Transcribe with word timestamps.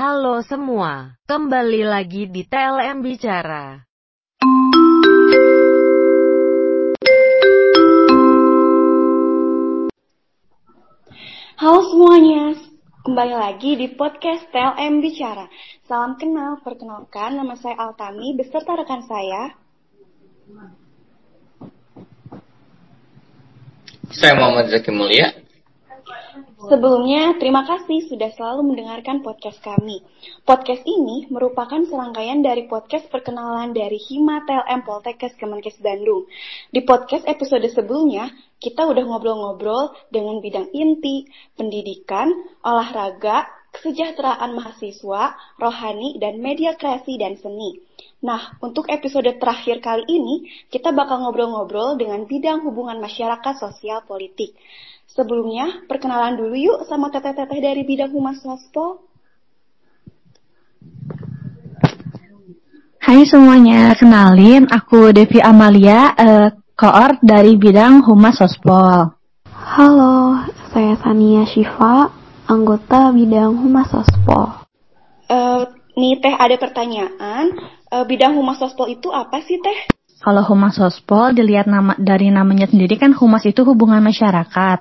Halo 0.00 0.40
semua, 0.40 1.20
kembali 1.28 1.84
lagi 1.84 2.24
di 2.32 2.48
TLM 2.48 3.04
Bicara. 3.04 3.84
Halo 11.60 11.80
semuanya, 11.92 12.56
kembali 13.04 13.34
lagi 13.36 13.76
di 13.76 13.92
podcast 13.92 14.48
TLM 14.48 15.04
Bicara. 15.04 15.52
Salam 15.84 16.16
kenal, 16.16 16.64
perkenalkan 16.64 17.36
nama 17.36 17.52
saya 17.60 17.76
Altami 17.76 18.32
beserta 18.32 18.72
rekan 18.80 19.04
saya. 19.04 19.52
Saya 24.08 24.32
Muhammad 24.40 24.72
Zaki 24.72 24.88
Mulia. 24.88 25.43
Sebelumnya, 26.64 27.36
terima 27.36 27.68
kasih 27.68 28.08
sudah 28.08 28.32
selalu 28.32 28.72
mendengarkan 28.72 29.20
podcast 29.20 29.60
kami. 29.60 30.00
Podcast 30.48 30.80
ini 30.88 31.28
merupakan 31.28 31.82
serangkaian 31.84 32.40
dari 32.40 32.64
podcast 32.64 33.04
perkenalan 33.12 33.76
dari 33.76 34.00
Hima 34.00 34.48
TLM 34.48 34.80
Poltekkes 34.84 35.36
Kemenkes 35.36 35.76
Bandung. 35.84 36.24
Di 36.72 36.80
podcast 36.80 37.28
episode 37.28 37.68
sebelumnya, 37.68 38.32
kita 38.56 38.88
udah 38.88 39.04
ngobrol-ngobrol 39.04 39.92
dengan 40.08 40.40
bidang 40.40 40.72
inti, 40.72 41.28
pendidikan, 41.52 42.32
olahraga, 42.64 43.44
kesejahteraan 43.74 44.54
mahasiswa, 44.54 45.34
rohani, 45.58 46.16
dan 46.22 46.38
media 46.38 46.78
kreasi 46.78 47.18
dan 47.18 47.34
seni. 47.42 47.82
Nah, 48.24 48.56
untuk 48.62 48.88
episode 48.88 49.28
terakhir 49.36 49.82
kali 49.82 50.06
ini, 50.08 50.46
kita 50.70 50.94
bakal 50.94 51.26
ngobrol-ngobrol 51.26 51.98
dengan 51.98 52.24
bidang 52.24 52.62
hubungan 52.64 53.02
masyarakat 53.02 53.54
sosial 53.58 54.06
politik. 54.06 54.54
Sebelumnya, 55.10 55.84
perkenalan 55.84 56.38
dulu 56.38 56.56
yuk 56.56 56.80
sama 56.88 57.12
teteh-teteh 57.12 57.60
dari 57.60 57.82
bidang 57.84 58.14
humas 58.14 58.40
sospol. 58.40 59.04
Hai 63.04 63.28
semuanya, 63.28 63.92
kenalin 64.00 64.64
aku 64.72 65.12
Devi 65.12 65.44
Amalia, 65.44 66.16
uh, 66.16 66.48
koor 66.72 67.20
dari 67.20 67.52
bidang 67.60 68.00
humas 68.00 68.40
sospol. 68.40 69.12
Halo, 69.52 70.40
saya 70.72 70.96
Sania 71.04 71.44
Syifa, 71.44 72.23
anggota 72.48 73.10
bidang 73.10 73.56
humas 73.56 73.88
sospol. 73.88 74.64
Uh, 75.28 75.64
nih 75.96 76.20
teh 76.20 76.34
ada 76.34 76.56
pertanyaan, 76.60 77.56
uh, 77.88 78.04
bidang 78.04 78.36
humas 78.36 78.60
sospol 78.60 78.90
itu 78.92 79.08
apa 79.08 79.40
sih 79.44 79.60
teh? 79.60 79.78
Kalau 80.24 80.40
humas 80.48 80.80
sospol 80.80 81.36
dilihat 81.36 81.68
nama 81.68 81.92
dari 82.00 82.32
namanya 82.32 82.64
sendiri 82.64 82.96
kan 82.96 83.12
humas 83.12 83.44
itu 83.44 83.60
hubungan 83.68 84.00
masyarakat. 84.00 84.80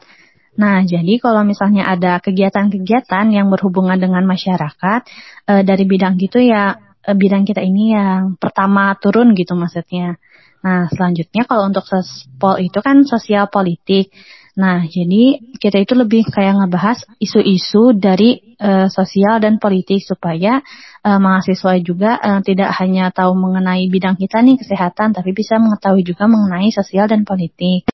Nah, 0.53 0.85
jadi 0.85 1.17
kalau 1.17 1.41
misalnya 1.41 1.89
ada 1.89 2.21
kegiatan-kegiatan 2.21 3.25
yang 3.33 3.49
berhubungan 3.49 3.97
dengan 3.97 4.21
masyarakat 4.23 5.01
e, 5.49 5.53
dari 5.65 5.83
bidang 5.89 6.15
gitu 6.21 6.37
ya 6.37 6.77
e, 7.01 7.11
bidang 7.17 7.43
kita 7.43 7.59
ini 7.59 7.97
yang 7.97 8.37
pertama 8.37 8.93
turun 9.01 9.33
gitu 9.33 9.57
maksudnya. 9.57 10.21
Nah, 10.63 10.87
selanjutnya 10.93 11.43
kalau 11.49 11.67
untuk 11.67 11.83
sospol 11.89 12.61
itu 12.61 12.79
kan 12.79 13.03
sosial 13.03 13.49
politik. 13.49 14.13
Nah, 14.53 14.85
jadi 14.85 15.41
kita 15.57 15.81
itu 15.81 15.97
lebih 15.97 16.29
kayak 16.29 16.61
ngebahas 16.61 17.01
isu-isu 17.17 17.97
dari 17.97 18.53
e, 18.53 18.85
sosial 18.85 19.41
dan 19.41 19.57
politik 19.57 19.97
supaya 20.05 20.61
e, 21.01 21.09
mahasiswa 21.09 21.73
juga 21.81 22.21
e, 22.21 22.29
tidak 22.45 22.69
hanya 22.77 23.09
tahu 23.09 23.33
mengenai 23.33 23.89
bidang 23.89 24.13
kita 24.13 24.45
nih 24.45 24.61
kesehatan, 24.61 25.17
tapi 25.17 25.33
bisa 25.33 25.57
mengetahui 25.57 26.05
juga 26.05 26.29
mengenai 26.29 26.69
sosial 26.69 27.09
dan 27.09 27.25
politik. 27.25 27.89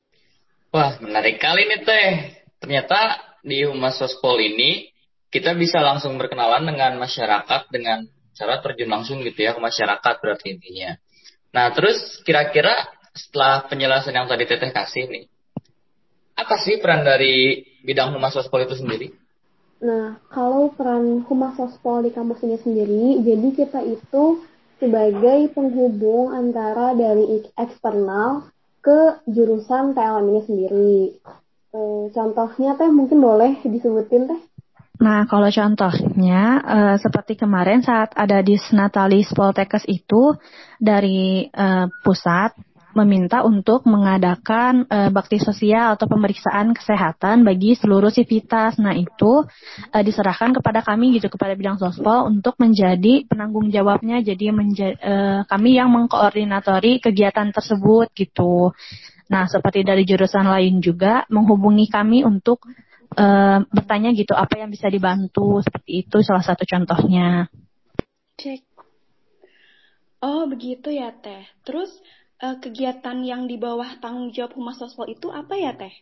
Wah, 0.75 0.99
menarik 0.99 1.39
kali 1.39 1.63
nih 1.63 1.81
Teh 1.87 2.11
ternyata 2.59 3.23
di 3.39 3.63
Humas 3.63 3.95
Sospol 3.95 4.43
ini 4.43 4.91
kita 5.31 5.55
bisa 5.55 5.79
langsung 5.79 6.19
berkenalan 6.19 6.67
dengan 6.67 6.99
masyarakat 6.99 7.71
dengan 7.71 8.03
cara 8.35 8.59
terjun 8.59 8.91
langsung 8.91 9.23
gitu 9.23 9.47
ya 9.47 9.55
ke 9.55 9.61
masyarakat 9.63 10.15
berarti 10.19 10.59
intinya. 10.59 10.99
Nah 11.55 11.71
terus 11.71 12.19
kira-kira 12.27 12.87
setelah 13.15 13.65
penjelasan 13.65 14.11
yang 14.11 14.27
tadi 14.27 14.43
Teteh 14.45 14.69
kasih 14.69 15.07
nih, 15.07 15.25
apa 16.39 16.55
sih 16.63 16.79
peran 16.79 17.03
dari 17.03 17.63
bidang 17.83 18.15
Humas 18.15 18.35
Sospol 18.35 18.63
itu 18.63 18.79
sendiri? 18.79 19.11
Nah, 19.79 20.19
kalau 20.31 20.71
peran 20.75 21.23
Humas 21.27 21.55
Sospol 21.55 22.03
di 22.07 22.11
kampus 22.11 22.43
ini 22.43 22.59
sendiri, 22.59 23.19
jadi 23.23 23.47
kita 23.55 23.79
itu 23.83 24.43
sebagai 24.79 25.51
penghubung 25.51 26.31
antara 26.31 26.95
dari 26.95 27.43
eksternal 27.55 28.47
ke 28.79 29.23
jurusan 29.27 29.91
TLM 29.91 30.25
ini 30.31 30.41
sendiri. 30.47 30.99
Eh, 31.69 32.03
contohnya 32.15 32.79
teh 32.79 32.89
mungkin 32.89 33.19
boleh 33.19 33.59
disebutin 33.61 34.31
teh? 34.31 34.41
Nah, 34.99 35.23
kalau 35.31 35.47
contohnya 35.47 36.59
uh, 36.59 36.95
seperti 36.99 37.39
kemarin 37.39 37.79
saat 37.79 38.11
ada 38.19 38.43
di 38.43 38.59
Natalis 38.75 39.31
Poltekkes 39.31 39.87
itu 39.87 40.35
dari 40.75 41.47
uh, 41.55 41.87
pusat 42.03 42.51
meminta 42.97 43.45
untuk 43.45 43.85
mengadakan 43.85 44.85
uh, 44.89 45.09
bakti 45.13 45.37
sosial 45.37 45.93
atau 45.93 46.09
pemeriksaan 46.09 46.73
kesehatan 46.73 47.45
bagi 47.45 47.77
seluruh 47.77 48.09
sivitas. 48.09 48.81
Nah, 48.81 48.97
itu 48.97 49.45
uh, 49.93 50.03
diserahkan 50.03 50.55
kepada 50.57 50.81
kami 50.81 51.17
gitu 51.21 51.29
kepada 51.29 51.53
bidang 51.53 51.77
sospol 51.77 52.25
untuk 52.25 52.57
menjadi 52.57 53.29
penanggung 53.29 53.69
jawabnya. 53.69 54.21
Jadi 54.25 54.49
menja 54.49 54.95
uh, 54.97 55.39
kami 55.45 55.77
yang 55.77 55.93
mengkoordinatori 55.93 57.01
kegiatan 57.03 57.53
tersebut 57.53 58.09
gitu. 58.17 58.73
Nah, 59.29 59.45
seperti 59.45 59.85
dari 59.85 60.03
jurusan 60.09 60.49
lain 60.49 60.81
juga 60.81 61.29
menghubungi 61.29 61.85
kami 61.85 62.25
untuk 62.25 62.65
uh, 63.13 63.61
bertanya 63.69 64.09
gitu 64.17 64.33
apa 64.33 64.57
yang 64.57 64.73
bisa 64.73 64.89
dibantu 64.89 65.61
seperti 65.61 66.05
itu 66.05 66.17
salah 66.25 66.41
satu 66.41 66.65
contohnya. 66.65 67.45
Cek. 68.41 68.65
Oh, 70.19 70.43
begitu 70.51 70.91
ya, 70.91 71.15
Teh. 71.15 71.47
Terus 71.63 71.87
uh, 72.39 72.57
kegiatan 72.57 73.17
yang 73.21 73.45
di 73.45 73.59
bawah 73.59 73.99
tanggung 73.99 74.31
jawab 74.31 74.55
Humas 74.55 74.79
Sospol 74.79 75.11
itu 75.11 75.29
apa 75.29 75.55
ya, 75.59 75.75
Teh? 75.75 75.93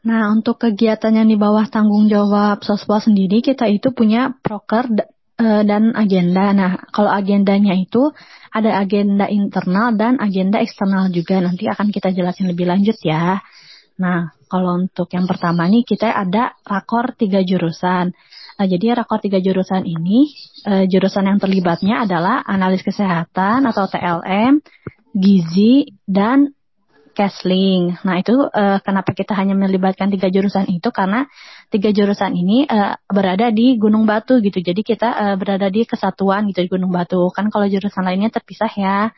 Nah, 0.00 0.32
untuk 0.32 0.56
kegiatan 0.56 1.12
yang 1.12 1.28
di 1.28 1.36
bawah 1.36 1.68
tanggung 1.68 2.08
jawab 2.08 2.64
Sospol 2.64 3.04
sendiri, 3.04 3.44
kita 3.44 3.68
itu 3.68 3.92
punya 3.92 4.32
proker 4.40 4.88
uh, 5.36 5.62
dan 5.66 5.92
agenda. 5.92 6.56
Nah, 6.56 6.72
kalau 6.88 7.12
agendanya 7.12 7.76
itu 7.76 8.08
ada 8.48 8.80
agenda 8.80 9.28
internal 9.28 9.92
dan 9.94 10.16
agenda 10.16 10.58
eksternal 10.58 11.12
juga. 11.12 11.38
Nanti 11.44 11.68
akan 11.68 11.92
kita 11.92 12.16
jelasin 12.16 12.48
lebih 12.48 12.64
lanjut 12.64 12.96
ya. 13.04 13.44
Nah, 14.00 14.32
kalau 14.48 14.80
untuk 14.80 15.12
yang 15.12 15.28
pertama 15.28 15.68
nih 15.68 15.84
kita 15.84 16.08
ada 16.08 16.56
rakor 16.64 17.12
tiga 17.14 17.44
jurusan. 17.44 18.16
Nah, 18.60 18.68
jadi 18.68 18.92
rakor 18.92 19.24
tiga 19.24 19.40
jurusan 19.40 19.88
ini, 19.88 20.28
uh, 20.68 20.84
jurusan 20.84 21.24
yang 21.24 21.40
terlibatnya 21.40 22.04
adalah 22.04 22.44
analis 22.44 22.84
kesehatan 22.84 23.64
atau 23.64 23.88
TLM, 23.88 24.60
gizi, 25.16 25.96
dan 26.04 26.52
Kesling. 27.10 28.00
Nah 28.06 28.22
itu 28.22 28.32
uh, 28.32 28.78
kenapa 28.80 29.12
kita 29.12 29.34
hanya 29.34 29.58
melibatkan 29.58 30.08
tiga 30.08 30.30
jurusan 30.30 30.70
itu 30.70 30.88
karena 30.94 31.26
tiga 31.68 31.90
jurusan 31.90 32.32
ini 32.38 32.64
uh, 32.64 32.96
berada 33.10 33.50
di 33.50 33.76
Gunung 33.76 34.06
Batu 34.06 34.38
gitu. 34.38 34.62
Jadi 34.62 34.80
kita 34.86 35.08
uh, 35.10 35.36
berada 35.36 35.66
di 35.68 35.84
kesatuan 35.84 36.46
gitu 36.48 36.62
di 36.64 36.70
Gunung 36.70 36.94
Batu. 36.94 37.20
Kan 37.34 37.50
kalau 37.50 37.66
jurusan 37.66 38.06
lainnya 38.06 38.30
terpisah 38.30 38.70
ya. 38.72 39.10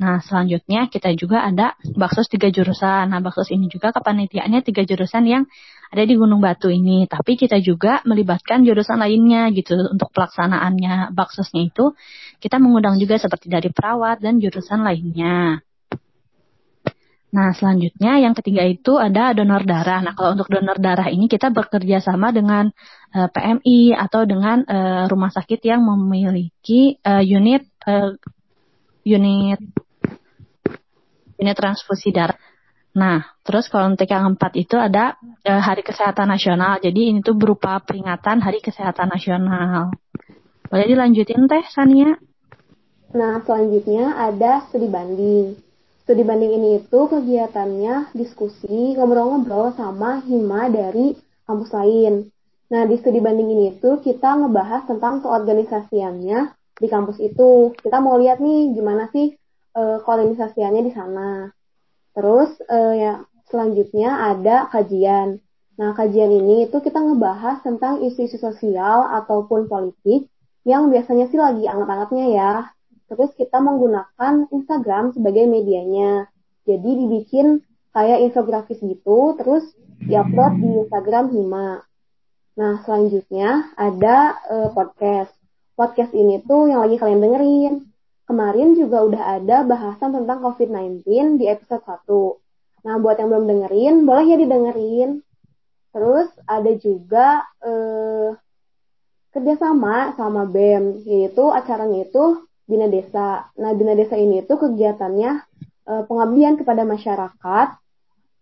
Nah 0.00 0.18
selanjutnya 0.24 0.88
kita 0.88 1.12
juga 1.14 1.44
ada 1.44 1.76
baksos 1.94 2.26
tiga 2.26 2.48
jurusan. 2.48 3.12
Nah 3.12 3.20
baksos 3.20 3.52
ini 3.52 3.68
juga 3.68 3.92
kepanitiaannya 3.92 4.64
tiga 4.64 4.82
jurusan 4.82 5.22
yang 5.28 5.44
ada 5.92 6.02
di 6.02 6.14
Gunung 6.18 6.42
Batu 6.42 6.68
ini. 6.72 7.06
Tapi 7.06 7.38
kita 7.38 7.58
juga 7.62 8.02
melibatkan 8.02 8.66
jurusan 8.66 8.98
lainnya 8.98 9.50
gitu 9.54 9.76
untuk 9.92 10.10
pelaksanaannya 10.10 11.14
baksosnya 11.14 11.70
itu 11.70 11.94
kita 12.42 12.58
mengundang 12.60 12.98
juga 13.00 13.16
seperti 13.16 13.48
dari 13.48 13.70
perawat 13.70 14.20
dan 14.20 14.42
jurusan 14.42 14.82
lainnya. 14.82 15.66
Nah, 17.36 17.52
selanjutnya 17.52 18.22
yang 18.22 18.32
ketiga 18.32 18.64
itu 18.64 18.96
ada 18.96 19.36
donor 19.36 19.66
darah. 19.66 20.00
Nah, 20.00 20.16
kalau 20.16 20.38
untuk 20.38 20.48
donor 20.48 20.80
darah 20.80 21.12
ini 21.12 21.28
kita 21.28 21.52
bekerja 21.52 22.00
sama 22.00 22.32
dengan 22.32 22.72
uh, 23.12 23.26
eh, 23.26 23.28
PMI 23.28 23.80
atau 23.92 24.24
dengan 24.24 24.64
uh, 24.64 25.04
rumah 25.10 25.28
sakit 25.28 25.60
yang 25.66 25.84
memiliki 25.84 26.96
uh, 27.04 27.20
unit 27.20 27.68
uh, 27.84 28.14
unit 29.04 29.60
unit 31.36 31.56
transfusi 31.58 32.14
darah. 32.14 32.38
Nah, 32.96 33.28
terus 33.44 33.68
kalau 33.68 33.92
untuk 33.92 34.08
yang 34.08 34.32
empat 34.32 34.56
itu 34.56 34.80
ada 34.80 35.20
uh, 35.20 35.60
Hari 35.60 35.84
Kesehatan 35.84 36.32
Nasional. 36.32 36.80
Jadi 36.80 37.12
ini 37.12 37.20
tuh 37.20 37.36
berupa 37.36 37.76
peringatan 37.84 38.40
Hari 38.40 38.64
Kesehatan 38.64 39.12
Nasional. 39.12 39.92
Boleh 40.72 40.86
dilanjutin 40.88 41.44
Teh 41.44 41.64
Sania? 41.68 42.16
Nah, 43.12 43.44
selanjutnya 43.44 44.16
ada 44.16 44.64
studi 44.66 44.88
banding. 44.88 45.60
Studi 46.08 46.24
banding 46.24 46.56
ini 46.56 46.68
itu 46.80 47.00
kegiatannya 47.04 48.16
diskusi, 48.16 48.96
ngobrol-ngobrol 48.96 49.76
sama 49.76 50.24
hima 50.24 50.72
dari 50.72 51.12
kampus 51.44 51.70
lain. 51.76 52.32
Nah, 52.72 52.82
di 52.88 52.96
studi 52.98 53.20
banding 53.20 53.52
ini 53.52 53.64
itu 53.78 54.00
kita 54.00 54.40
ngebahas 54.40 54.88
tentang 54.88 55.20
keorganisasiannya 55.20 56.38
di 56.80 56.88
kampus 56.88 57.20
itu. 57.20 57.76
Kita 57.76 58.00
mau 58.00 58.18
lihat 58.18 58.42
nih 58.42 58.74
gimana 58.74 59.06
sih 59.14 59.36
e, 59.70 59.82
keorganisasiannya 60.02 60.82
di 60.82 60.92
sana. 60.92 61.55
Terus 62.16 62.48
e, 62.64 62.78
ya 62.96 63.12
selanjutnya 63.52 64.32
ada 64.32 64.72
kajian. 64.72 65.44
Nah, 65.76 65.92
kajian 65.92 66.32
ini 66.32 66.64
itu 66.64 66.80
kita 66.80 66.96
ngebahas 66.96 67.60
tentang 67.60 68.00
isu-isu 68.00 68.40
sosial 68.40 69.04
ataupun 69.12 69.68
politik 69.68 70.32
yang 70.64 70.88
biasanya 70.88 71.28
sih 71.28 71.36
lagi 71.36 71.68
anget-angetnya 71.68 72.26
ya. 72.32 72.52
Terus 73.12 73.36
kita 73.36 73.60
menggunakan 73.60 74.48
Instagram 74.48 75.12
sebagai 75.12 75.44
medianya. 75.44 76.32
Jadi 76.64 76.90
dibikin 77.04 77.60
kayak 77.92 78.24
infografis 78.24 78.80
gitu, 78.80 79.36
terus 79.38 79.62
diupload 80.02 80.52
di 80.58 80.70
Instagram 80.82 81.30
Hima. 81.30 81.84
Nah, 82.56 82.80
selanjutnya 82.82 83.76
ada 83.76 84.40
uh, 84.48 84.68
podcast. 84.72 85.30
Podcast 85.76 86.16
ini 86.16 86.40
tuh 86.40 86.72
yang 86.72 86.80
lagi 86.80 86.96
kalian 86.96 87.20
dengerin. 87.20 87.74
Kemarin 88.26 88.74
juga 88.74 89.06
udah 89.06 89.22
ada 89.38 89.62
bahasan 89.62 90.10
tentang 90.10 90.42
COVID-19 90.42 91.38
di 91.38 91.46
episode 91.46 91.82
1. 91.86 92.10
Nah, 92.86 92.98
buat 92.98 93.22
yang 93.22 93.30
belum 93.30 93.46
dengerin, 93.46 93.94
boleh 94.02 94.24
ya 94.26 94.36
didengerin. 94.38 95.10
Terus 95.94 96.28
ada 96.42 96.72
juga 96.74 97.46
uh, 97.62 98.34
kerjasama 99.30 100.18
sama 100.18 100.42
BEM, 100.42 101.06
yaitu 101.06 101.46
acaranya 101.54 102.02
itu 102.02 102.42
Bina 102.66 102.90
Desa. 102.90 103.46
Nah, 103.54 103.70
Bina 103.78 103.94
Desa 103.94 104.18
ini 104.18 104.42
itu 104.42 104.58
kegiatannya 104.58 105.30
uh, 105.86 106.02
pengabdian 106.10 106.58
kepada 106.58 106.82
masyarakat 106.82 107.68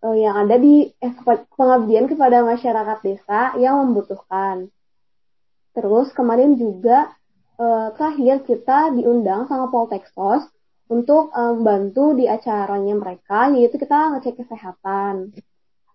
uh, 0.01 0.17
yang 0.17 0.49
ada 0.49 0.57
di 0.57 0.89
eh, 0.97 1.13
pengabdian 1.57 2.09
kepada 2.09 2.41
masyarakat 2.41 2.99
desa 3.05 3.53
yang 3.61 3.85
membutuhkan. 3.85 4.69
Terus 5.77 6.09
kemarin 6.17 6.57
juga 6.57 7.13
uh, 7.59 7.89
terakhir 7.95 8.47
kita 8.47 8.95
diundang 8.95 9.47
sama 9.47 9.71
Poltekkos 9.71 10.47
untuk 10.91 11.33
uh, 11.33 11.57
bantu 11.59 12.13
di 12.15 12.29
acaranya 12.29 12.95
mereka, 12.95 13.51
yaitu 13.55 13.81
kita 13.81 14.15
ngecek 14.15 14.45
kesehatan 14.45 15.33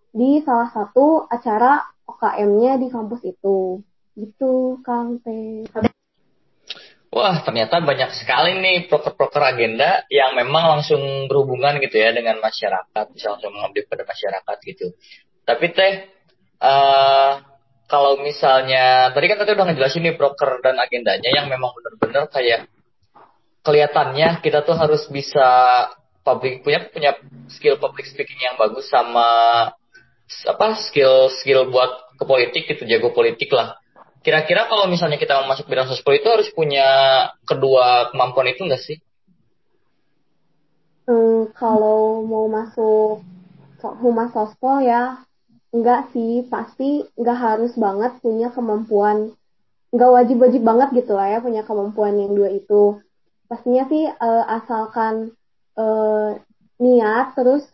di 0.10 0.42
salah 0.42 0.74
satu 0.74 1.30
acara 1.30 1.86
OKM-nya 2.10 2.82
di 2.82 2.88
kampus 2.90 3.22
itu. 3.24 3.86
Gitu, 4.18 4.82
Kang 4.84 5.22
Teh. 5.22 5.70
Wah, 7.10 7.42
ternyata 7.42 7.82
banyak 7.82 8.14
sekali 8.14 8.62
nih 8.62 8.86
proker-proker 8.86 9.42
agenda 9.42 10.06
yang 10.14 10.38
memang 10.38 10.78
langsung 10.78 11.26
berhubungan 11.26 11.82
gitu 11.82 11.98
ya 11.98 12.14
dengan 12.14 12.38
masyarakat, 12.38 13.06
bisa 13.18 13.34
langsung 13.34 13.50
mengambil 13.50 13.82
pada 13.90 14.06
masyarakat 14.06 14.58
gitu. 14.62 14.94
Tapi 15.42 15.66
teh, 15.74 15.94
uh, 16.62 17.42
kalau 17.90 18.22
misalnya 18.22 19.10
tadi 19.12 19.26
kan 19.26 19.38
tadi 19.42 19.58
udah 19.58 19.66
ngejelasin 19.74 20.06
nih 20.06 20.16
proker 20.16 20.62
dan 20.62 20.78
agendanya 20.78 21.30
yang 21.34 21.50
memang 21.50 21.74
benar-benar 21.74 22.30
kayak 22.30 22.70
kelihatannya 23.66 24.40
kita 24.46 24.62
tuh 24.62 24.78
harus 24.78 25.10
bisa 25.10 25.50
public 26.22 26.62
punya 26.62 26.86
punya 26.88 27.12
skill 27.50 27.82
public 27.82 28.06
speaking 28.06 28.38
yang 28.40 28.56
bagus 28.56 28.88
sama 28.88 29.28
apa 30.46 30.68
skill 30.86 31.34
skill 31.42 31.68
buat 31.74 32.14
ke 32.16 32.24
politik 32.24 32.64
gitu 32.70 32.86
jago 32.86 33.10
politik 33.10 33.50
lah 33.50 33.82
Kira-kira 34.20 34.68
kalau 34.68 34.92
misalnya 34.92 35.16
kita 35.16 35.40
mau 35.40 35.56
masuk 35.56 35.72
bidang 35.72 35.88
sosial 35.88 36.20
itu 36.20 36.28
harus 36.28 36.52
punya 36.52 36.88
kedua 37.48 38.12
kemampuan 38.12 38.52
itu 38.52 38.68
enggak 38.68 38.84
sih? 38.84 39.00
Hmm, 41.08 41.48
kalau 41.56 42.28
mau 42.28 42.46
masuk 42.52 43.24
humas 44.04 44.36
sospol 44.36 44.84
ya 44.84 45.24
enggak 45.70 46.10
sih 46.14 46.46
pasti 46.50 47.06
enggak 47.14 47.38
harus 47.38 47.74
banget 47.78 48.18
punya 48.22 48.50
kemampuan 48.50 49.34
enggak 49.94 50.12
wajib-wajib 50.14 50.62
banget 50.62 50.90
gitu 51.02 51.14
lah 51.18 51.28
ya 51.34 51.40
punya 51.42 51.62
kemampuan 51.66 52.18
yang 52.18 52.34
dua 52.34 52.50
itu. 52.54 53.02
Pastinya 53.50 53.90
sih 53.90 54.06
uh, 54.06 54.46
asalkan 54.46 55.34
uh, 55.74 56.38
niat 56.78 57.34
terus 57.34 57.66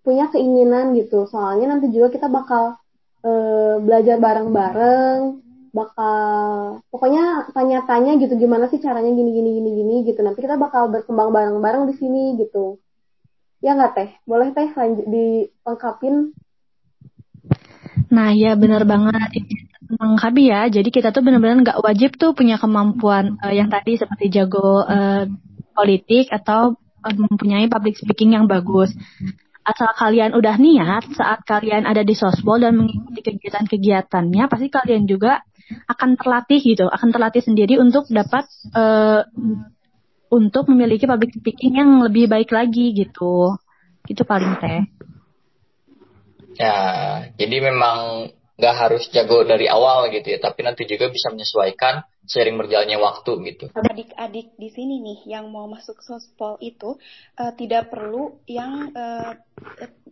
punya 0.00 0.32
keinginan 0.32 0.96
gitu. 0.96 1.28
Soalnya 1.28 1.76
nanti 1.76 1.92
juga 1.92 2.08
kita 2.08 2.32
bakal 2.32 2.80
uh, 3.24 3.76
belajar 3.80 4.16
bareng-bareng 4.16 5.44
bakal 5.70 6.82
pokoknya 6.90 7.46
tanya-tanya 7.54 8.18
gitu 8.18 8.34
gimana 8.34 8.66
sih 8.66 8.82
caranya 8.82 9.14
gini 9.14 9.30
gini 9.30 9.50
gini 9.60 9.70
gini 9.76 9.94
gitu. 10.08 10.20
Nanti 10.24 10.40
kita 10.40 10.56
bakal 10.56 10.88
berkembang 10.88 11.30
bareng-bareng 11.30 11.84
di 11.92 11.94
sini 12.00 12.22
gitu. 12.40 12.80
Ya 13.60 13.76
nggak 13.76 13.92
teh? 13.92 14.10
Boleh 14.24 14.56
teh 14.56 14.72
lanjut 14.72 15.04
dilengkapin 15.04 16.32
nah 18.10 18.34
ya 18.34 18.58
benar 18.58 18.82
banget 18.84 19.30
melengkapi 19.90 20.42
ya 20.50 20.66
jadi 20.70 20.88
kita 20.90 21.08
tuh 21.14 21.22
benar-benar 21.22 21.62
nggak 21.62 21.80
wajib 21.82 22.18
tuh 22.18 22.34
punya 22.34 22.58
kemampuan 22.58 23.38
uh, 23.42 23.54
yang 23.54 23.70
tadi 23.70 23.98
seperti 23.98 24.30
jago 24.30 24.82
uh, 24.82 25.26
politik 25.74 26.30
atau 26.30 26.74
uh, 26.78 27.14
mempunyai 27.14 27.70
public 27.70 27.98
speaking 27.98 28.34
yang 28.34 28.50
bagus 28.50 28.90
asal 29.62 29.90
kalian 29.94 30.34
udah 30.34 30.58
niat 30.58 31.06
saat 31.14 31.46
kalian 31.46 31.86
ada 31.86 32.02
di 32.02 32.18
sosbol 32.18 32.58
dan 32.58 32.74
mengikuti 32.74 33.22
kegiatan-kegiatannya 33.22 34.50
pasti 34.50 34.66
kalian 34.66 35.06
juga 35.06 35.46
akan 35.86 36.18
terlatih 36.18 36.60
gitu, 36.62 36.86
akan 36.90 37.08
terlatih 37.14 37.42
sendiri 37.44 37.78
untuk 37.78 38.10
dapat 38.10 38.46
uh, 38.74 39.22
untuk 40.30 40.70
memiliki 40.70 41.06
public 41.06 41.34
speaking 41.38 41.78
yang 41.78 41.90
lebih 42.02 42.26
baik 42.26 42.50
lagi 42.50 42.94
gitu. 42.94 43.54
Itu 44.06 44.22
paling 44.26 44.58
teh. 44.58 44.82
Ya, 46.60 46.76
jadi 47.40 47.56
memang 47.72 48.28
nggak 48.60 48.76
harus 48.76 49.08
jago 49.08 49.40
dari 49.48 49.64
awal 49.64 50.12
gitu 50.12 50.36
ya, 50.36 50.38
tapi 50.44 50.60
nanti 50.60 50.84
juga 50.84 51.08
bisa 51.08 51.32
menyesuaikan 51.32 52.04
sering 52.28 52.60
berjalannya 52.60 53.00
waktu 53.00 53.32
gitu. 53.48 53.64
Adik-adik 53.72 54.52
di 54.60 54.68
sini 54.68 55.00
nih 55.00 55.32
yang 55.32 55.48
mau 55.48 55.64
masuk 55.64 56.04
sospol 56.04 56.60
itu 56.60 57.00
uh, 57.40 57.52
tidak 57.56 57.88
perlu 57.88 58.36
yang 58.44 58.92
uh, 58.92 59.40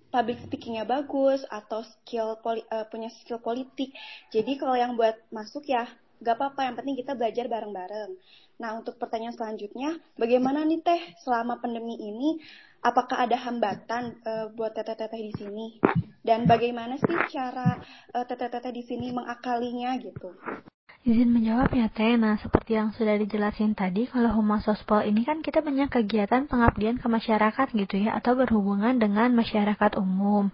public 0.08 0.40
speakingnya 0.48 0.88
bagus 0.88 1.44
atau 1.52 1.84
skill 1.84 2.40
poli, 2.40 2.64
uh, 2.72 2.88
punya 2.88 3.12
skill 3.20 3.44
politik. 3.44 3.92
Jadi 4.32 4.56
kalau 4.56 4.80
yang 4.80 4.96
buat 4.96 5.20
masuk 5.28 5.68
ya 5.68 5.84
gak 6.24 6.40
apa-apa, 6.40 6.72
yang 6.72 6.74
penting 6.80 6.96
kita 6.96 7.12
belajar 7.12 7.46
bareng-bareng. 7.46 8.16
Nah 8.58 8.74
untuk 8.74 8.98
pertanyaan 8.98 9.36
selanjutnya, 9.36 10.00
bagaimana 10.18 10.66
nih 10.66 10.82
teh 10.82 11.00
selama 11.22 11.62
pandemi 11.62 11.94
ini, 11.94 12.42
apakah 12.82 13.26
ada 13.26 13.36
hambatan 13.36 14.18
uh, 14.22 14.46
buat 14.54 14.74
teteh-teteh 14.74 15.20
di 15.20 15.32
sini? 15.34 15.66
Dan 16.22 16.44
bagaimana 16.44 16.98
sih 17.00 17.18
cara 17.32 17.78
uh, 18.12 18.24
teteh-teteh 18.26 18.72
di 18.74 18.82
sini 18.84 19.14
mengakalinya 19.14 19.96
gitu? 19.98 20.34
Izin 21.08 21.30
menjawab 21.30 21.72
ya 21.72 21.88
Teh, 21.88 22.18
nah 22.18 22.36
seperti 22.36 22.76
yang 22.76 22.92
sudah 22.92 23.16
dijelasin 23.16 23.72
tadi, 23.72 24.04
kalau 24.10 24.34
Humas 24.34 24.66
Sospol 24.66 25.06
ini 25.06 25.22
kan 25.24 25.40
kita 25.40 25.62
banyak 25.64 25.88
kegiatan 25.88 26.50
pengabdian 26.50 27.00
ke 27.00 27.06
masyarakat 27.06 27.70
gitu 27.72 27.96
ya, 28.02 28.18
atau 28.18 28.36
berhubungan 28.36 28.98
dengan 28.98 29.32
masyarakat 29.32 29.96
umum. 29.96 30.50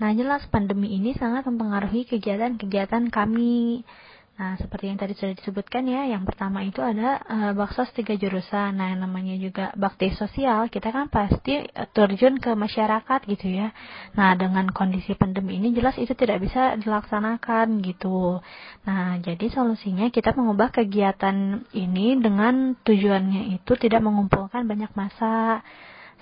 Nah 0.00 0.10
jelas 0.16 0.42
pandemi 0.50 0.96
ini 0.96 1.14
sangat 1.14 1.46
mempengaruhi 1.46 2.08
kegiatan-kegiatan 2.08 3.12
kami 3.14 3.86
Nah, 4.32 4.56
seperti 4.56 4.88
yang 4.88 4.96
tadi 4.96 5.12
sudah 5.12 5.36
disebutkan 5.36 5.84
ya, 5.84 6.08
yang 6.08 6.24
pertama 6.24 6.64
itu 6.64 6.80
ada 6.80 7.20
uh, 7.20 7.52
baksos 7.52 7.92
tiga 7.92 8.16
jurusan. 8.16 8.80
Nah, 8.80 8.96
namanya 8.96 9.36
juga 9.36 9.76
bakti 9.76 10.08
sosial, 10.16 10.72
kita 10.72 10.88
kan 10.88 11.12
pasti 11.12 11.60
uh, 11.60 11.88
terjun 11.92 12.40
ke 12.40 12.56
masyarakat 12.56 13.20
gitu 13.28 13.46
ya. 13.52 13.76
Nah, 14.16 14.32
dengan 14.32 14.72
kondisi 14.72 15.12
pandemi 15.20 15.60
ini 15.60 15.76
jelas 15.76 16.00
itu 16.00 16.16
tidak 16.16 16.40
bisa 16.40 16.80
dilaksanakan 16.80 17.84
gitu. 17.84 18.40
Nah, 18.88 19.20
jadi 19.20 19.52
solusinya 19.52 20.08
kita 20.08 20.32
mengubah 20.32 20.72
kegiatan 20.72 21.68
ini 21.76 22.16
dengan 22.16 22.72
tujuannya 22.80 23.52
itu 23.60 23.72
tidak 23.76 24.00
mengumpulkan 24.00 24.64
banyak 24.64 24.96
masa 24.96 25.60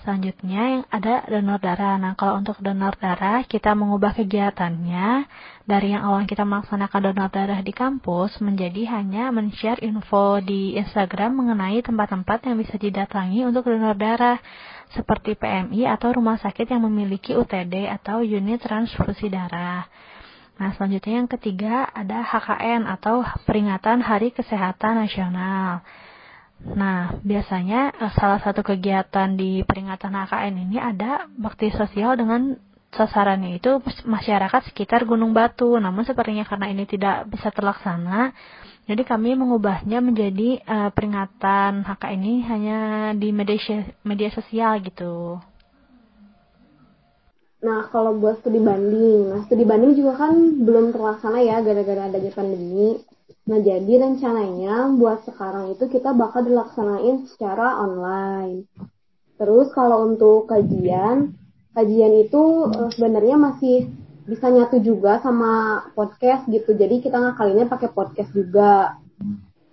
Selanjutnya 0.01 0.81
yang 0.81 0.85
ada 0.89 1.21
donor 1.29 1.61
darah. 1.61 1.93
Nah, 2.01 2.17
kalau 2.17 2.41
untuk 2.41 2.57
donor 2.57 2.97
darah, 2.97 3.45
kita 3.45 3.77
mengubah 3.77 4.17
kegiatannya 4.17 5.29
dari 5.69 5.93
yang 5.93 6.01
awal 6.01 6.25
kita 6.25 6.41
melaksanakan 6.41 7.13
donor 7.13 7.29
darah 7.29 7.61
di 7.61 7.69
kampus 7.69 8.41
menjadi 8.41 8.97
hanya 8.97 9.29
men-share 9.29 9.77
info 9.85 10.41
di 10.41 10.73
Instagram 10.73 11.37
mengenai 11.37 11.85
tempat-tempat 11.85 12.49
yang 12.49 12.57
bisa 12.57 12.81
didatangi 12.81 13.45
untuk 13.45 13.69
donor 13.69 13.93
darah 13.93 14.41
seperti 14.97 15.37
PMI 15.37 15.85
atau 15.93 16.17
rumah 16.17 16.41
sakit 16.41 16.65
yang 16.65 16.81
memiliki 16.81 17.37
UTD 17.37 17.85
atau 17.85 18.25
unit 18.25 18.57
transfusi 18.57 19.29
darah. 19.29 19.85
Nah, 20.57 20.73
selanjutnya 20.81 21.21
yang 21.21 21.29
ketiga 21.29 21.85
ada 21.93 22.25
HKN 22.25 22.89
atau 22.89 23.21
peringatan 23.45 24.01
Hari 24.01 24.33
Kesehatan 24.33 24.97
Nasional. 24.97 25.85
Nah, 26.61 27.17
biasanya 27.25 27.89
eh, 27.97 28.13
salah 28.13 28.37
satu 28.37 28.61
kegiatan 28.61 29.33
di 29.33 29.65
peringatan 29.65 30.13
HKN 30.13 30.55
ini 30.69 30.77
ada 30.77 31.25
bakti 31.33 31.73
sosial 31.73 32.13
dengan 32.13 32.53
sasarannya 32.91 33.57
itu 33.57 33.81
masyarakat 34.05 34.69
sekitar 34.69 35.09
Gunung 35.09 35.33
Batu. 35.33 35.73
Namun 35.81 36.05
sepertinya 36.05 36.45
karena 36.45 36.69
ini 36.69 36.85
tidak 36.85 37.25
bisa 37.31 37.49
terlaksana, 37.49 38.35
jadi 38.89 39.07
kami 39.07 39.37
mengubahnya 39.37 40.01
menjadi 40.01 40.59
uh, 40.65 40.89
peringatan 40.91 41.85
HKN 41.85 42.13
ini 42.17 42.33
hanya 42.43 42.79
di 43.13 43.29
media 43.31 43.57
media 44.01 44.29
sosial 44.33 44.81
gitu. 44.81 45.37
Nah, 47.61 47.85
kalau 47.93 48.17
buat 48.17 48.41
studi 48.41 48.57
banding, 48.57 49.29
nah 49.29 49.45
studi 49.45 49.69
banding 49.69 49.93
juga 49.93 50.17
kan 50.17 50.33
belum 50.65 50.97
terlaksana 50.97 51.45
ya 51.45 51.61
gara-gara 51.61 52.09
adanya 52.09 52.33
pandemi. 52.33 53.05
Nah, 53.41 53.57
jadi 53.57 53.97
rencananya 53.97 54.93
buat 55.01 55.25
sekarang 55.25 55.73
itu 55.73 55.89
kita 55.89 56.13
bakal 56.13 56.45
dilaksanain 56.45 57.25
secara 57.25 57.81
online. 57.81 58.69
Terus 59.41 59.73
kalau 59.73 60.05
untuk 60.05 60.45
kajian, 60.45 61.33
kajian 61.73 62.13
itu 62.21 62.69
uh, 62.69 62.93
sebenarnya 62.93 63.41
masih 63.41 63.89
bisa 64.29 64.53
nyatu 64.53 64.77
juga 64.85 65.17
sama 65.25 65.83
podcast 65.97 66.45
gitu. 66.45 66.77
Jadi 66.77 67.01
kita 67.01 67.17
ngakalinnya 67.17 67.65
pakai 67.65 67.89
podcast 67.89 68.29
juga. 68.29 69.01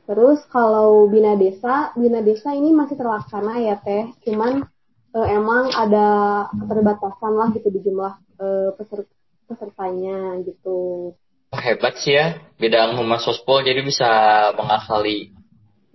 Terus 0.08 0.40
kalau 0.48 1.04
Bina 1.12 1.36
Desa, 1.36 1.92
Bina 1.92 2.24
Desa 2.24 2.56
ini 2.56 2.72
masih 2.72 2.96
terlaksana 2.96 3.60
ya 3.60 3.76
Teh. 3.84 4.08
Cuman 4.24 4.64
uh, 5.12 5.28
emang 5.28 5.68
ada 5.76 6.48
keterbatasan 6.56 7.32
lah 7.36 7.52
gitu 7.52 7.68
di 7.68 7.84
jumlah 7.84 8.16
peserta 8.80 9.12
pesertanya 9.44 10.40
gitu. 10.48 11.12
Hebat 11.48 11.96
sih 12.04 12.12
ya 12.12 12.44
bidang 12.60 12.98
humas 13.00 13.24
sospol 13.24 13.64
jadi 13.64 13.80
bisa 13.80 14.10
mengakali 14.52 15.32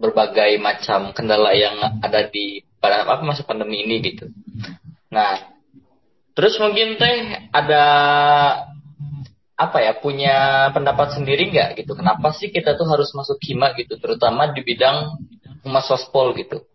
berbagai 0.02 0.58
macam 0.58 1.14
kendala 1.14 1.54
yang 1.54 1.78
ada 2.02 2.26
di 2.26 2.66
pada 2.82 3.06
apa 3.06 3.22
masa 3.22 3.46
pandemi 3.46 3.86
ini 3.86 4.02
gitu. 4.02 4.28
Nah, 5.14 5.40
terus 6.34 6.58
mungkin 6.58 6.98
teh 6.98 7.48
ada 7.54 7.86
apa 9.54 9.78
ya 9.80 9.94
punya 9.96 10.68
pendapat 10.74 11.16
sendiri 11.16 11.54
nggak 11.54 11.80
gitu? 11.80 11.94
Kenapa 11.94 12.34
sih 12.34 12.50
kita 12.50 12.76
tuh 12.76 12.90
harus 12.90 13.14
masuk 13.14 13.38
hima 13.46 13.72
gitu, 13.78 13.96
terutama 14.02 14.52
di 14.52 14.66
bidang 14.66 15.16
humas 15.64 15.86
sospol 15.88 16.34
gitu? 16.36 16.66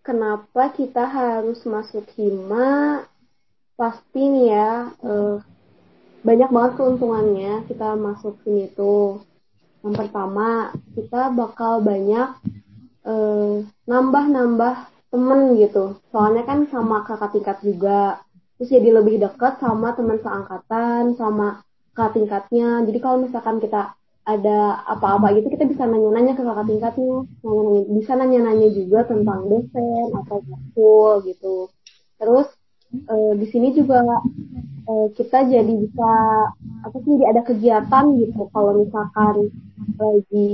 Kenapa 0.00 0.70
kita 0.72 1.04
harus 1.04 1.60
masuk 1.66 2.06
hima? 2.16 3.02
Pasti 3.74 4.22
nih 4.22 4.46
ya, 4.54 4.72
eh, 5.02 5.36
banyak 6.24 6.48
banget 6.48 6.72
keuntungannya 6.80 7.68
kita 7.68 7.88
masuk 8.00 8.40
sini 8.42 8.72
tuh. 8.72 9.20
Yang 9.84 9.94
pertama, 10.00 10.72
kita 10.96 11.28
bakal 11.36 11.84
banyak 11.84 12.40
eh, 13.04 13.54
nambah-nambah 13.84 14.74
temen 15.12 15.40
gitu. 15.60 16.00
Soalnya 16.08 16.42
kan 16.48 16.64
sama 16.72 17.04
kakak 17.04 17.36
tingkat 17.36 17.60
juga. 17.60 18.24
Terus 18.56 18.72
jadi 18.72 18.88
lebih 18.96 19.20
dekat 19.20 19.60
sama 19.60 19.92
teman 19.92 20.18
seangkatan, 20.24 21.14
sama 21.20 21.60
kakak 21.92 22.16
tingkatnya. 22.16 22.80
Jadi 22.88 22.98
kalau 23.04 23.20
misalkan 23.20 23.60
kita 23.60 23.92
ada 24.24 24.80
apa-apa 24.88 25.36
gitu, 25.36 25.52
kita 25.52 25.68
bisa 25.68 25.84
nanya-nanya 25.84 26.32
ke 26.32 26.42
kakak 26.42 26.66
tingkatnya. 26.72 27.28
Nanya-nanya, 27.44 27.82
bisa 27.92 28.12
nanya-nanya 28.16 28.68
juga 28.72 28.98
tentang 29.04 29.44
dosen 29.52 30.06
atau 30.24 30.40
school 30.72 31.12
gitu. 31.28 31.68
Terus 32.16 32.48
uh, 33.08 33.32
di 33.38 33.46
sini 33.50 33.74
juga 33.74 34.02
uh, 34.86 35.08
kita 35.16 35.48
jadi 35.48 35.74
bisa 35.74 36.12
apa 36.84 36.96
sih 37.00 37.10
jadi 37.16 37.24
ada 37.34 37.42
kegiatan 37.42 38.04
gitu. 38.20 38.46
Kalau 38.52 38.72
misalkan 38.84 39.50
lagi 39.98 40.52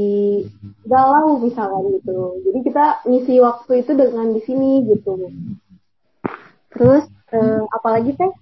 galau 0.86 1.38
misalkan 1.40 2.00
gitu. 2.00 2.40
Jadi 2.48 2.58
kita 2.66 2.84
ngisi 3.06 3.34
waktu 3.40 3.72
itu 3.84 3.92
dengan 3.94 4.26
di 4.34 4.40
sini 4.44 4.70
gitu. 4.88 5.30
Terus 6.74 7.04
uh, 7.34 7.62
apalagi 7.74 8.14
teh? 8.14 8.32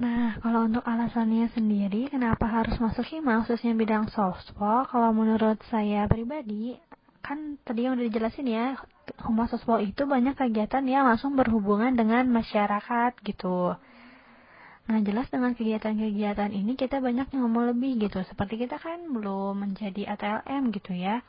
Nah, 0.00 0.40
kalau 0.40 0.64
untuk 0.64 0.80
alasannya 0.88 1.52
sendiri, 1.52 2.08
kenapa 2.08 2.48
harus 2.48 2.80
masuk 2.80 3.04
hima, 3.12 3.44
khususnya 3.44 3.76
bidang 3.76 4.08
softball, 4.08 4.88
kalau 4.88 5.12
menurut 5.12 5.60
saya 5.68 6.08
pribadi, 6.08 6.72
kan 7.20 7.60
tadi 7.68 7.84
yang 7.84 8.00
udah 8.00 8.08
dijelasin 8.08 8.48
ya, 8.48 8.80
Humas 9.24 9.50
Sospo 9.50 9.82
itu 9.82 10.06
banyak 10.06 10.38
kegiatan 10.38 10.84
yang 10.86 11.06
langsung 11.06 11.34
berhubungan 11.34 11.94
dengan 11.96 12.28
masyarakat 12.30 13.12
gitu. 13.26 13.74
Nah, 14.90 14.98
jelas 15.06 15.30
dengan 15.30 15.54
kegiatan-kegiatan 15.54 16.50
ini 16.50 16.74
kita 16.74 16.98
banyak 16.98 17.30
ngomong 17.30 17.70
lebih 17.70 18.10
gitu. 18.10 18.26
Seperti 18.26 18.66
kita 18.66 18.82
kan 18.82 19.06
belum 19.14 19.62
menjadi 19.62 20.18
ATLM 20.18 20.74
gitu 20.74 20.98
ya. 20.98 21.22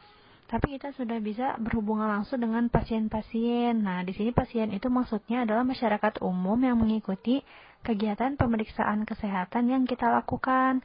Tapi 0.49 0.75
kita 0.75 0.91
sudah 0.97 1.21
bisa 1.23 1.55
berhubungan 1.61 2.09
langsung 2.09 2.41
dengan 2.41 2.67
pasien-pasien. 2.67 3.77
Nah, 3.79 4.03
di 4.03 4.11
sini 4.17 4.33
pasien 4.33 4.73
itu 4.73 4.89
maksudnya 4.89 5.45
adalah 5.47 5.63
masyarakat 5.63 6.19
umum 6.25 6.57
yang 6.59 6.75
mengikuti 6.81 7.39
kegiatan 7.85 8.35
pemeriksaan 8.35 9.05
kesehatan 9.05 9.69
yang 9.69 9.83
kita 9.85 10.09
lakukan 10.09 10.81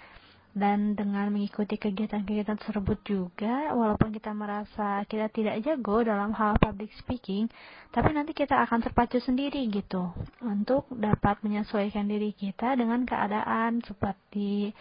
dan 0.57 0.97
dengan 0.97 1.29
mengikuti 1.29 1.77
kegiatan-kegiatan 1.77 2.57
tersebut 2.57 2.97
juga 3.05 3.77
walaupun 3.77 4.09
kita 4.09 4.33
merasa 4.33 5.05
kita 5.05 5.29
tidak 5.29 5.61
jago 5.61 6.01
dalam 6.01 6.33
hal 6.33 6.57
public 6.57 6.89
speaking 6.97 7.45
tapi 7.93 8.17
nanti 8.17 8.33
kita 8.33 8.65
akan 8.65 8.81
terpacu 8.81 9.21
sendiri 9.21 9.69
gitu 9.69 10.17
untuk 10.41 10.89
dapat 10.89 11.45
menyesuaikan 11.45 12.09
diri 12.09 12.33
kita 12.33 12.73
dengan 12.73 13.05
keadaan 13.05 13.85
seperti 13.85 14.73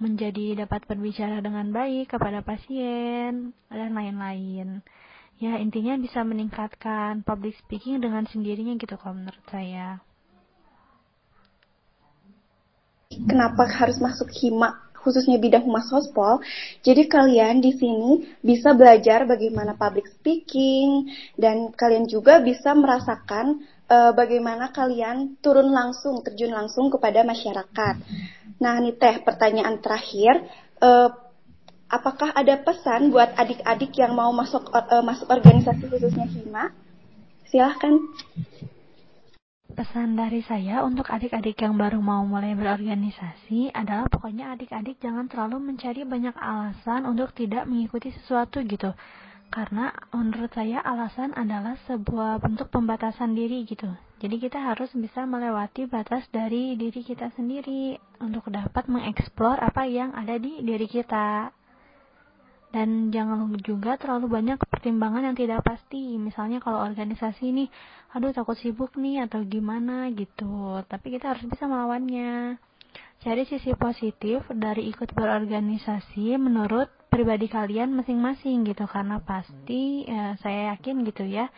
menjadi 0.00 0.64
dapat 0.64 0.88
berbicara 0.88 1.44
dengan 1.44 1.76
baik 1.76 2.16
kepada 2.16 2.40
pasien 2.40 3.52
dan 3.68 3.90
lain-lain. 3.92 4.80
Ya 5.38 5.58
intinya 5.58 5.98
bisa 5.98 6.22
meningkatkan 6.22 7.22
public 7.26 7.58
speaking 7.66 7.98
dengan 8.02 8.26
sendirinya 8.30 8.78
gitu 8.78 8.94
kalau 8.98 9.18
menurut 9.18 9.42
saya. 9.50 9.98
Kenapa 13.10 13.66
harus 13.66 13.98
masuk 13.98 14.30
hima 14.38 14.87
khususnya 15.08 15.40
bidang 15.40 15.64
humas 15.64 15.88
sospol. 15.88 16.44
Jadi 16.84 17.08
kalian 17.08 17.64
di 17.64 17.72
sini 17.72 18.36
bisa 18.44 18.76
belajar 18.76 19.24
bagaimana 19.24 19.72
public 19.72 20.04
speaking 20.20 21.08
dan 21.40 21.72
kalian 21.72 22.04
juga 22.04 22.44
bisa 22.44 22.76
merasakan 22.76 23.64
uh, 23.88 24.12
bagaimana 24.12 24.68
kalian 24.70 25.40
turun 25.40 25.72
langsung, 25.72 26.20
terjun 26.20 26.52
langsung 26.52 26.92
kepada 26.92 27.24
masyarakat. 27.24 27.94
Nah, 28.60 28.72
ini 28.84 28.92
teh 28.94 29.24
pertanyaan 29.24 29.80
terakhir. 29.80 30.44
Uh, 30.78 31.08
apakah 31.88 32.36
ada 32.36 32.60
pesan 32.60 33.08
buat 33.08 33.32
adik-adik 33.34 33.96
yang 33.96 34.12
mau 34.12 34.28
masuk 34.30 34.68
uh, 34.70 35.00
masuk 35.00 35.26
organisasi 35.32 35.88
khususnya 35.88 36.28
HIMA? 36.28 36.70
Silahkan. 37.48 37.96
Pesan 39.78 40.18
dari 40.18 40.42
saya 40.42 40.82
untuk 40.82 41.06
adik-adik 41.06 41.62
yang 41.62 41.78
baru 41.78 42.02
mau 42.02 42.26
mulai 42.26 42.58
berorganisasi 42.58 43.70
adalah 43.70 44.10
pokoknya 44.10 44.58
adik-adik 44.58 44.98
jangan 44.98 45.30
terlalu 45.30 45.70
mencari 45.70 46.02
banyak 46.02 46.34
alasan 46.34 47.06
untuk 47.06 47.30
tidak 47.30 47.62
mengikuti 47.62 48.10
sesuatu 48.10 48.58
gitu. 48.66 48.90
Karena 49.54 49.94
menurut 50.10 50.50
saya 50.50 50.82
alasan 50.82 51.30
adalah 51.38 51.78
sebuah 51.86 52.42
bentuk 52.42 52.74
pembatasan 52.74 53.38
diri 53.38 53.62
gitu. 53.70 53.86
Jadi 54.18 54.42
kita 54.42 54.58
harus 54.58 54.90
bisa 54.98 55.22
melewati 55.30 55.86
batas 55.86 56.26
dari 56.34 56.74
diri 56.74 57.06
kita 57.06 57.30
sendiri 57.38 58.02
untuk 58.18 58.50
dapat 58.50 58.90
mengeksplor 58.90 59.62
apa 59.62 59.86
yang 59.86 60.10
ada 60.10 60.42
di 60.42 60.58
diri 60.58 60.90
kita 60.90 61.54
dan 62.68 63.08
jangan 63.08 63.48
juga 63.64 63.96
terlalu 63.96 64.28
banyak 64.28 64.60
pertimbangan 64.60 65.32
yang 65.32 65.36
tidak 65.36 65.64
pasti. 65.64 66.20
Misalnya 66.20 66.60
kalau 66.60 66.84
organisasi 66.84 67.48
ini 67.48 67.64
aduh 68.12 68.32
takut 68.36 68.56
sibuk 68.60 68.92
nih 69.00 69.24
atau 69.24 69.40
gimana 69.44 70.12
gitu. 70.12 70.84
Tapi 70.84 71.16
kita 71.16 71.32
harus 71.32 71.48
bisa 71.48 71.64
melawannya. 71.64 72.60
Cari 73.18 73.42
sisi 73.48 73.74
positif 73.74 74.46
dari 74.52 74.92
ikut 74.92 75.10
berorganisasi 75.16 76.38
menurut 76.38 76.86
pribadi 77.08 77.48
kalian 77.48 77.96
masing-masing 77.96 78.68
gitu. 78.68 78.84
Karena 78.84 79.18
pasti 79.24 80.04
ya, 80.04 80.36
saya 80.38 80.76
yakin 80.76 81.08
gitu 81.08 81.24
ya 81.24 81.48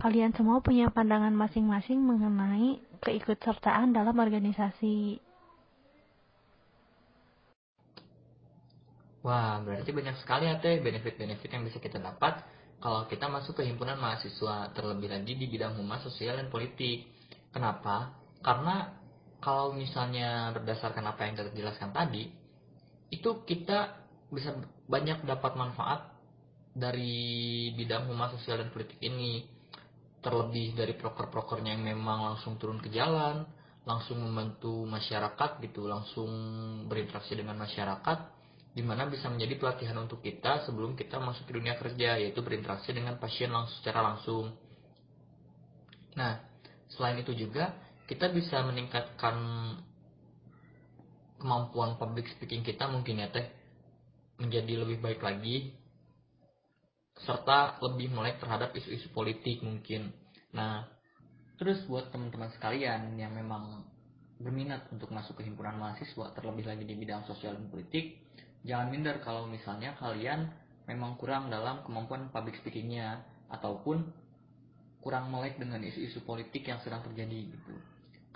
kalian 0.00 0.32
semua 0.32 0.64
punya 0.64 0.88
pandangan 0.88 1.36
masing-masing 1.36 2.00
mengenai 2.00 2.80
keikutsertaan 3.04 3.92
dalam 3.92 4.16
organisasi 4.16 5.20
Wah, 9.20 9.60
berarti 9.60 9.92
banyak 9.92 10.16
sekali 10.24 10.48
ya 10.48 10.56
teh 10.56 10.80
benefit-benefit 10.80 11.50
yang 11.52 11.64
bisa 11.68 11.76
kita 11.76 12.00
dapat 12.00 12.40
kalau 12.80 13.04
kita 13.04 13.28
masuk 13.28 13.60
ke 13.60 13.68
himpunan 13.68 14.00
mahasiswa 14.00 14.72
terlebih 14.72 15.12
lagi 15.12 15.36
di 15.36 15.44
bidang 15.44 15.76
humas, 15.76 16.00
sosial, 16.00 16.40
dan 16.40 16.48
politik. 16.48 17.12
Kenapa? 17.52 18.16
Karena 18.40 18.96
kalau 19.44 19.76
misalnya 19.76 20.48
berdasarkan 20.56 21.04
apa 21.04 21.28
yang 21.28 21.36
kita 21.36 21.52
jelaskan 21.52 21.92
tadi, 21.92 22.32
itu 23.12 23.44
kita 23.44 24.00
bisa 24.32 24.56
banyak 24.88 25.28
dapat 25.28 25.52
manfaat 25.60 26.16
dari 26.72 27.68
bidang 27.76 28.08
humas, 28.08 28.32
sosial, 28.40 28.64
dan 28.64 28.72
politik 28.72 28.96
ini. 29.04 29.44
Terlebih 30.24 30.76
dari 30.76 30.96
proker-prokernya 30.96 31.76
yang 31.76 31.84
memang 31.84 32.32
langsung 32.32 32.56
turun 32.56 32.80
ke 32.80 32.88
jalan, 32.88 33.44
langsung 33.84 34.24
membantu 34.24 34.88
masyarakat 34.88 35.60
gitu, 35.64 35.84
langsung 35.84 36.28
berinteraksi 36.88 37.36
dengan 37.36 37.60
masyarakat, 37.60 38.39
di 38.70 38.82
mana 38.86 39.10
bisa 39.10 39.26
menjadi 39.26 39.58
pelatihan 39.58 39.98
untuk 39.98 40.22
kita 40.22 40.62
sebelum 40.62 40.94
kita 40.94 41.18
masuk 41.18 41.50
ke 41.50 41.52
dunia 41.58 41.74
kerja 41.74 42.22
yaitu 42.22 42.38
berinteraksi 42.38 42.94
dengan 42.94 43.18
pasien 43.18 43.50
langsung 43.50 43.76
secara 43.82 44.00
langsung. 44.02 44.54
Nah, 46.14 46.38
selain 46.94 47.18
itu 47.18 47.34
juga 47.34 47.74
kita 48.06 48.30
bisa 48.30 48.62
meningkatkan 48.62 49.36
kemampuan 51.40 51.98
public 51.98 52.30
speaking 52.36 52.62
kita 52.62 52.86
mungkin 52.86 53.22
ya 53.22 53.32
teh 53.32 53.48
menjadi 54.38 54.86
lebih 54.86 55.00
baik 55.00 55.20
lagi 55.24 55.74
serta 57.20 57.80
lebih 57.84 58.12
melek 58.12 58.40
terhadap 58.40 58.72
isu-isu 58.72 59.12
politik 59.12 59.60
mungkin. 59.60 60.14
Nah, 60.56 60.88
terus 61.60 61.84
buat 61.84 62.08
teman-teman 62.08 62.48
sekalian 62.56 63.18
yang 63.20 63.32
memang 63.36 63.84
berminat 64.40 64.88
untuk 64.88 65.12
masuk 65.12 65.36
ke 65.36 65.44
himpunan 65.44 65.76
mahasiswa 65.76 66.32
terlebih 66.32 66.64
lagi 66.64 66.88
di 66.88 66.96
bidang 66.96 67.28
sosial 67.28 67.60
dan 67.60 67.68
politik, 67.68 68.24
jangan 68.64 68.92
minder 68.92 69.16
kalau 69.24 69.48
misalnya 69.48 69.96
kalian 69.96 70.50
memang 70.84 71.16
kurang 71.16 71.48
dalam 71.48 71.80
kemampuan 71.86 72.28
public 72.28 72.60
speakingnya 72.60 73.24
ataupun 73.48 74.04
kurang 75.00 75.32
melek 75.32 75.56
dengan 75.56 75.80
isu-isu 75.80 76.20
politik 76.28 76.68
yang 76.68 76.78
sedang 76.84 77.00
terjadi 77.00 77.56
gitu. 77.56 77.72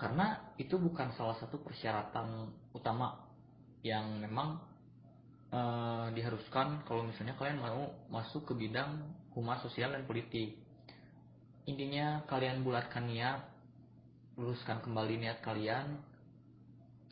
karena 0.01 0.41
itu 0.57 0.75
bukan 0.81 1.13
salah 1.13 1.37
satu 1.37 1.61
persyaratan 1.61 2.49
utama 2.73 3.21
yang 3.85 4.17
memang 4.17 4.57
uh, 5.53 6.09
diharuskan 6.09 6.81
kalau 6.89 7.05
misalnya 7.05 7.37
kalian 7.37 7.61
mau 7.61 7.93
masuk 8.09 8.49
ke 8.49 8.53
bidang 8.57 9.05
humas 9.37 9.61
sosial 9.61 9.93
dan 9.93 10.09
politik. 10.09 10.57
Intinya 11.69 12.25
kalian 12.25 12.65
bulatkan 12.65 13.05
niat 13.05 13.45
luruskan 14.35 14.81
kembali 14.81 15.21
niat 15.21 15.39
kalian. 15.45 16.01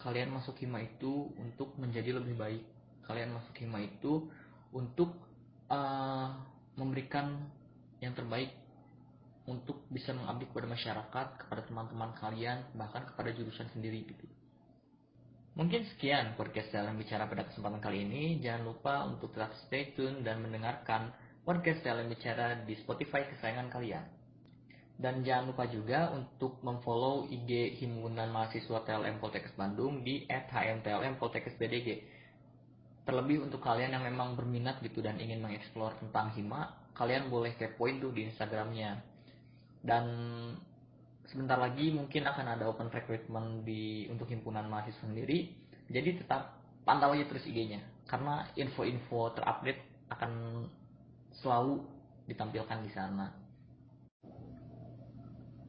Kalian 0.02 0.36
masuk 0.36 0.60
hima 0.60 0.84
itu 0.84 1.32
untuk 1.40 1.78
menjadi 1.80 2.18
lebih 2.18 2.36
baik 2.36 2.64
kalian 3.06 3.36
masuk 3.36 3.56
hima 3.60 3.84
itu 3.84 4.28
untuk 4.74 5.14
uh, 5.70 6.34
memberikan 6.80 7.48
yang 8.02 8.18
terbaik 8.18 8.52
untuk 9.44 9.84
bisa 9.92 10.16
mengabdi 10.16 10.48
kepada 10.48 10.68
masyarakat 10.72 11.28
kepada 11.46 11.62
teman-teman 11.68 12.16
kalian 12.16 12.64
bahkan 12.76 13.04
kepada 13.04 13.36
jurusan 13.36 13.68
sendiri 13.76 14.08
gitu 14.08 14.26
Mungkin 15.54 15.86
sekian 15.86 16.34
podcast 16.34 16.74
dalam 16.74 16.98
bicara 16.98 17.30
pada 17.30 17.46
kesempatan 17.46 17.78
kali 17.78 18.10
ini. 18.10 18.42
Jangan 18.42 18.74
lupa 18.74 19.06
untuk 19.06 19.38
tetap 19.38 19.54
stay 19.62 19.94
tune 19.94 20.26
dan 20.26 20.42
mendengarkan 20.42 21.14
podcast 21.46 21.86
dalam 21.86 22.10
bicara 22.10 22.66
di 22.66 22.74
Spotify 22.82 23.30
kesayangan 23.30 23.70
kalian. 23.70 24.02
Dan 24.98 25.22
jangan 25.22 25.54
lupa 25.54 25.70
juga 25.70 26.10
untuk 26.10 26.58
memfollow 26.66 27.30
IG 27.30 27.78
Himpunan 27.86 28.34
Mahasiswa 28.34 28.82
TLM 28.82 29.22
Poltekkes 29.22 29.54
Bandung 29.54 30.02
di 30.02 30.26
@hmtlm 30.26 31.22
Poltekkes 31.22 31.54
BDG. 31.62 32.02
Terlebih 33.04 33.44
untuk 33.44 33.60
kalian 33.60 34.00
yang 34.00 34.04
memang 34.08 34.40
berminat 34.40 34.80
gitu 34.80 35.04
dan 35.04 35.20
ingin 35.20 35.44
mengeksplor 35.44 36.00
tentang 36.00 36.32
hima, 36.40 36.72
kalian 36.96 37.28
boleh 37.28 37.52
kepoin 37.60 38.00
tuh 38.00 38.16
di 38.16 38.32
Instagramnya. 38.32 39.04
Dan 39.84 40.06
sebentar 41.28 41.60
lagi 41.60 41.92
mungkin 41.92 42.24
akan 42.24 42.46
ada 42.56 42.70
open 42.70 42.88
recruitment 42.88 43.68
di 43.68 44.08
untuk 44.08 44.32
himpunan 44.32 44.70
mahasiswa 44.72 45.04
sendiri. 45.04 45.52
Jadi 45.92 46.24
tetap 46.24 46.64
pantau 46.88 47.12
aja 47.12 47.28
terus 47.28 47.44
IG-nya 47.44 47.84
karena 48.08 48.48
info-info 48.56 49.36
terupdate 49.36 49.82
akan 50.12 50.32
selalu 51.42 51.84
ditampilkan 52.28 52.80
di 52.86 52.92
sana. 52.94 53.28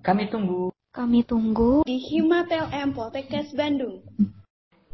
Kami 0.05 0.29
tunggu. 0.29 0.69
Kami 0.95 1.27
tunggu 1.27 1.83
di 1.83 1.99
Hima 1.99 2.47
TLM 2.47 2.95
Poltekkes 2.95 3.57
Bandung. 3.57 4.05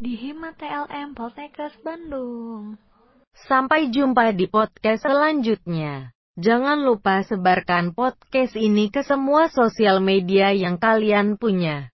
Di 0.00 0.16
Hima 0.16 0.56
TLM 0.56 1.12
Poltekkes 1.12 1.76
Bandung. 1.84 2.80
Sampai 3.36 3.92
jumpa 3.92 4.32
di 4.32 4.48
podcast 4.48 5.04
selanjutnya. 5.04 6.16
Jangan 6.40 6.88
lupa 6.88 7.20
sebarkan 7.20 7.92
podcast 7.92 8.56
ini 8.56 8.88
ke 8.88 9.04
semua 9.04 9.52
sosial 9.52 10.00
media 10.00 10.56
yang 10.56 10.80
kalian 10.80 11.36
punya. 11.36 11.89